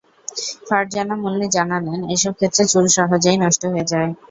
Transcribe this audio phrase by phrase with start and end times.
[0.67, 4.09] ফারজানা মুন্নি জানালেন, এসব ক্ষেত্রে চুল খুব সহজেই নষ্ট হয়ে যায়।